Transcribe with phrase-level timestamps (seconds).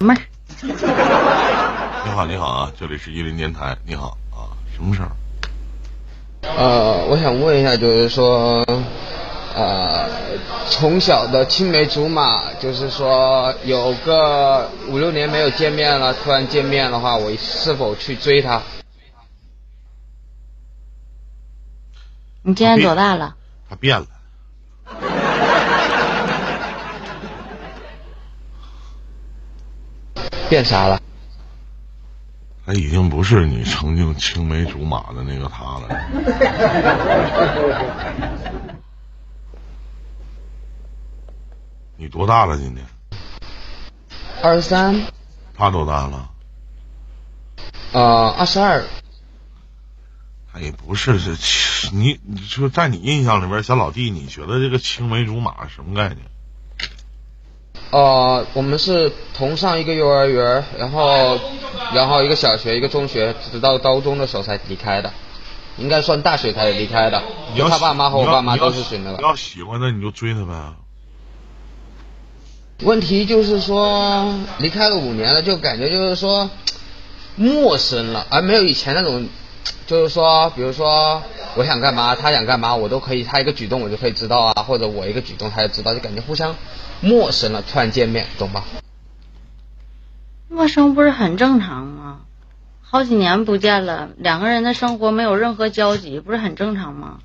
[0.00, 0.20] 妹儿。
[0.62, 3.76] 你好，你好啊，这里是一林电台。
[3.84, 5.10] 你好啊，什么事儿？
[6.42, 8.64] 呃，我想问一下，就是说，
[9.54, 10.08] 呃，
[10.68, 18.62] 从小的青梅竹马，就是说有个五六年没有见面了，突然见面的话，我是否去追她？
[22.42, 23.34] 你今年多大了？
[23.68, 24.06] 他变了，
[30.48, 31.00] 变啥了？
[32.66, 35.88] 他已经不是你曾经青梅竹马的那个他了。
[41.96, 42.56] 你多大了？
[42.58, 42.86] 今年？
[44.42, 45.06] 二十三，
[45.54, 46.30] 他多大了？
[47.92, 48.84] 呃，二十二，
[50.52, 51.32] 他也不是这
[51.92, 56.18] 你，你说在你印象里边，小老弟，你觉得这个青梅竹马什么概念？
[57.90, 61.38] 呃，我们是同上一个幼儿园，然后，
[61.94, 65.10] 然后一个小学，一个中学，直到高中的时候才离开的，
[65.78, 67.22] 应该算大学才离开的。
[67.54, 69.22] 你他爸妈和我爸妈都是选的你。
[69.22, 70.74] 要喜欢他，你就追他呗。
[72.82, 76.50] 问题就是说，离开了五年了，就感觉就是说
[77.36, 79.26] 陌生了，而没有以前那种，
[79.86, 81.22] 就是说，比如说
[81.56, 86.54] 我想干嘛，他想干嘛，我都可以，他一个举动我就可以知道啊，或者我一个举动他就知道，就感觉互相
[87.00, 88.64] 陌生了，突然见面，懂吧？
[90.48, 92.20] 陌生不是很正常吗？
[92.82, 97.18] 好几年不见了，两个人的生活没有任何交集，不是很正常吗？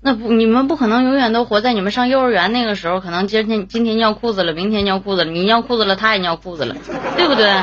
[0.00, 6.76] 那不，你们不可能永远都活在你们上幼儿园那个时候，可能今天今天尿裤子了，明天尿裤子了，你尿裤子了，他也尿裤子了，
[7.16, 7.62] 对不对？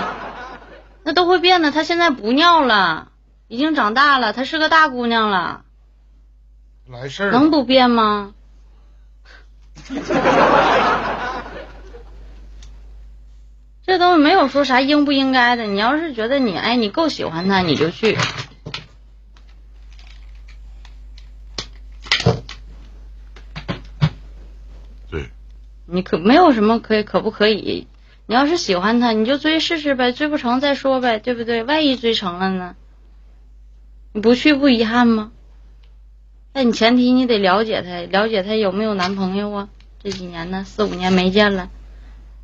[1.04, 1.72] 那都会变的。
[1.72, 3.10] 他现在不尿了，
[3.52, 5.66] 已经长大了，她是个大姑娘了，
[6.88, 8.34] 来事儿能不变吗？
[13.86, 18.18] 这东西没有说啥应不应该的，你要是觉得你哎你够喜欢他，你就去。
[25.10, 25.30] 对，
[25.86, 27.86] 你可没有什么可以可不可以？
[28.28, 31.66] 你要是喜欢他，你就追试试呗，追不成再说呗，对不对？
[31.66, 32.78] 万一追成了呢？
[34.14, 35.32] 你不去不遗憾吗？
[36.54, 39.70] 但你前提你得了解他，了解她有没有男朋友啊？
[40.04, 41.70] 这几年呢，四五年没见了，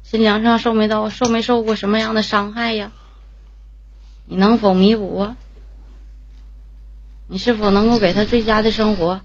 [0.04, 2.92] 心灵上受没到受没受过什么样的伤害呀？
[4.26, 5.38] 你能否弥补啊？
[7.28, 9.20] 你是否能够给她最佳的生活？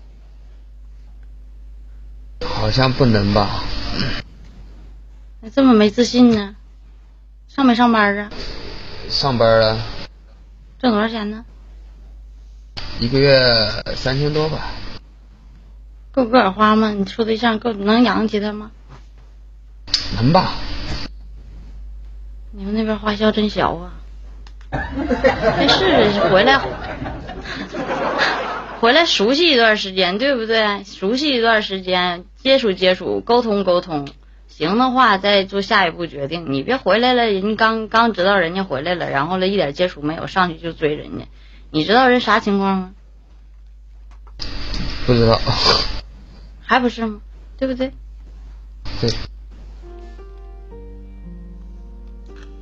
[2.44, 3.62] 好像不能吧？
[5.40, 6.56] 你这么没自信呢？
[7.46, 8.30] 上没上班啊？
[9.08, 9.78] 上班了
[10.80, 11.44] 挣多少钱呢？
[13.02, 13.36] 一个月
[13.96, 14.60] 三千多吧，
[16.12, 16.90] 够个儿花吗？
[16.90, 18.70] 你处对象够能养起他吗？
[20.16, 20.52] 能吧？
[22.52, 23.90] 你们那边花销真小啊！
[24.70, 26.60] 没事，回来
[28.80, 30.84] 回来熟悉一段时间，对不对？
[30.84, 34.06] 熟悉一段时间，接触接触，沟通沟通，
[34.46, 36.52] 行的话再做下一步决定。
[36.52, 41.24] 你别回来了，人家刚刚知道人家回来了，然后了一点接触没有，上去就追人家，
[41.74, 42.90] 你知道人啥情况吗？
[45.06, 45.40] 不知道，
[46.60, 47.20] 还不是吗？
[47.56, 47.90] 对不对？
[49.00, 49.10] 对。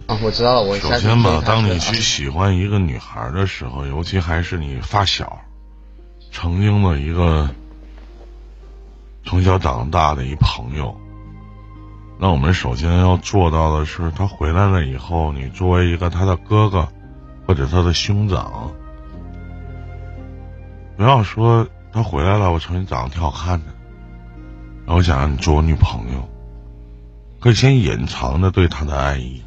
[0.06, 5.41] 啊，我知道了，我首先吧当你啊去喜欢一个女孩的时候，尤其还是你发小，
[6.31, 7.50] 曾经的一个
[9.25, 10.97] 从小长大的一朋友，
[12.16, 16.88] 那我们首先要做到的是，他回来了以后，你作为一个他的哥哥
[17.47, 18.72] 或者他的兄长，
[21.00, 23.72] 不要说他回来了，我瞅你长得挺好看的，
[24.84, 26.28] 然后我想让你做我女朋友，
[27.41, 29.41] 可以先隐藏着对他的爱意。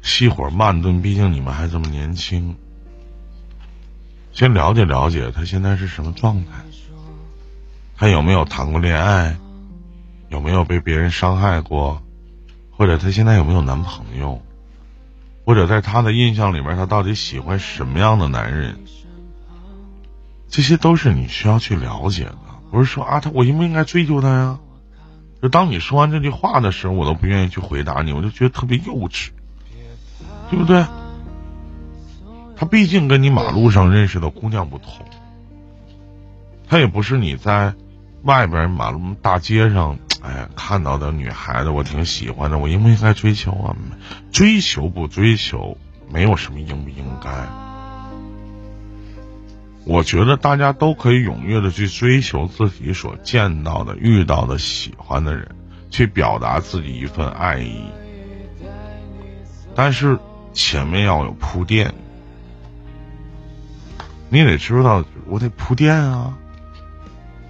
[0.00, 2.54] 细火慢炖，毕竟你们还这么年轻，
[4.32, 6.62] 先了解了解他现在是什么状态，
[7.96, 9.36] 他有没有谈过恋爱，
[10.28, 12.00] 有没有被别人伤害过，
[12.70, 14.40] 或者他现在有没有男朋友，
[15.44, 18.78] 或者在他的印象里面，他到底喜欢什么样的男人，
[20.48, 22.38] 这些都是你需要去了解的，
[22.70, 24.58] 不是说啊，他我应不应该追求他呀？
[25.40, 29.28] 就当你说完这句话的时候，我都不愿意去回答你，我就觉得特别幼稚。
[30.50, 30.84] 对不对？
[32.56, 35.04] 他毕竟跟你马路上认识的姑娘不同，
[36.66, 37.74] 他也不是你在
[38.22, 43.76] 外边马路大街上，哎呀看到的女孩子，我挺喜欢的，我应不应该追求啊？
[44.32, 45.76] 追求不追求，
[46.10, 47.67] 没有什么应不应该。
[49.88, 55.48] 我觉得大家都可以踊跃的去追求自己所见到的、遇到的、喜欢的人，
[55.88, 57.86] 去表达自己一份爱意。
[59.74, 60.18] 但是
[60.52, 61.94] 前面要有铺垫，
[64.28, 66.34] 你得知道我得铺垫啊，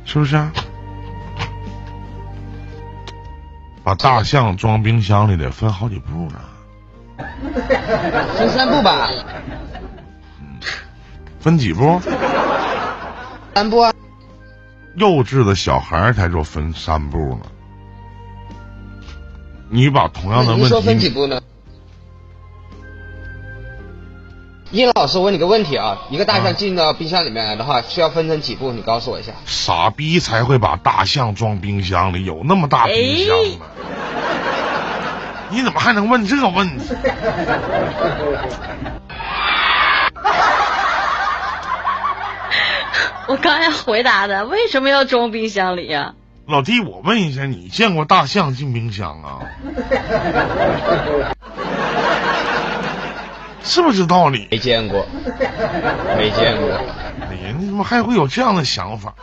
[0.05, 0.52] 是不是啊？
[3.82, 6.38] 把大象装冰箱里得分好几步呢，
[8.38, 9.08] 分三步吧，
[11.40, 12.00] 分几步？
[13.55, 13.93] 三步啊，
[14.96, 17.40] 幼稚的小孩儿才说分三步呢。
[19.69, 21.40] 你把同样的问那您说分几，步呢？
[24.70, 28.70] 叶老师，我问你个问题啊，一个大啊象进到冰箱里面来的话，需要分成几步？
[28.73, 29.32] 你告诉我一下。
[29.46, 33.67] 傻逼才会把大象装冰箱里，有那么大冰箱吗？
[35.50, 36.94] 你怎么还能问这个问题？
[43.29, 46.15] 我刚才回答的，为什么要装冰箱里呀、
[46.47, 49.41] 老弟，我问一下，你见过大象进冰箱啊？
[53.63, 54.49] 是不是道理？
[54.51, 55.07] 没见过，
[56.17, 56.71] 没见过。
[57.21, 59.15] 哎呀，你怎么还会有这样的想法？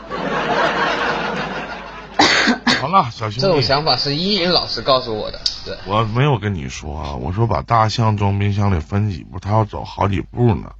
[2.79, 5.39] 好了，小兄弟，这种想法是依林老师告诉我的。
[5.65, 10.73] 对，我没有跟你说啊，我说把大象装冰箱里分几步，他要走好几步呢。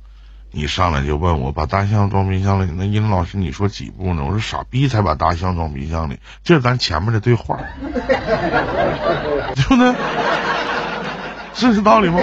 [0.55, 4.23] 你上来就问我把大象装冰箱里，那殷老师你说几步呢？
[4.25, 7.59] 我说傻逼才把大象装冰箱里，这是咱前面的对话，
[9.53, 9.93] 对不对？
[11.53, 12.21] 是这道理吗？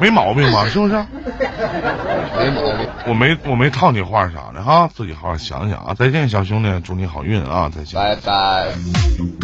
[0.00, 0.66] 没毛病吧？
[0.68, 0.94] 是不是？
[0.94, 2.88] 没毛病。
[3.08, 5.94] 我没我没套你话啥的哈，自己好好想想啊！
[5.94, 7.70] 再见，小兄弟，祝你好运啊！
[7.74, 8.00] 再见。
[8.00, 8.68] 拜拜。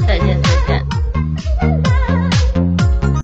[0.07, 0.80] 再见，再见。